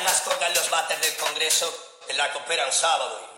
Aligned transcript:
en 0.00 0.04
las 0.04 0.22
los 0.54 0.70
bates 0.70 0.98
del 1.00 1.14
Congreso, 1.16 1.72
en 2.08 2.16
la 2.16 2.32
que 2.32 2.38
operan 2.38 2.72
sábado. 2.72 3.29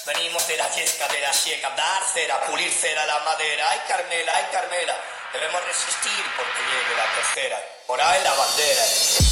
Venimos 0.06 0.46
de 0.48 0.56
la 0.56 0.68
yesca, 0.74 1.06
de 1.08 1.20
la 1.20 1.32
sieca, 1.32 1.70
dar 1.70 2.02
cera, 2.12 2.40
pulir 2.46 2.72
cera 2.72 3.06
la 3.06 3.20
madera. 3.20 3.70
Ay, 3.70 3.80
Carmela, 3.86 4.32
ay, 4.34 4.46
Carmela. 4.52 4.96
Debemos 5.32 5.64
resistir 5.64 6.24
porque 6.36 6.58
llegue 6.62 6.96
la 6.96 7.14
tercera. 7.14 7.58
Por 7.86 8.00
ahí 8.00 8.22
la 8.24 8.32
bandera. 8.32 9.29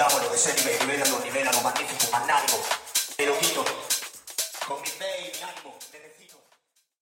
digamos 0.00 0.22
lo 0.22 0.32
que 0.32 0.38
sea, 0.38 0.54
y 0.56 0.64
me 0.64 0.78
nivelan, 0.78 1.10
lo 1.10 1.18
nivelan, 1.18 1.54
lo 1.54 1.60
magnífico, 1.60 2.10
magnánico, 2.10 2.58
te 3.16 3.26
lo 3.26 3.38
quito. 3.38 3.62
Con 4.66 4.80
mi 4.80 4.88
fe 4.88 5.04
y 5.20 5.36
mi 5.36 5.42
ánimo, 5.42 5.78